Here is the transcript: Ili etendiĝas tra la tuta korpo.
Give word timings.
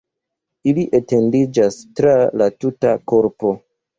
Ili 0.71 0.85
etendiĝas 0.99 1.77
tra 1.99 2.15
la 2.43 2.49
tuta 2.65 2.97
korpo. 3.13 3.55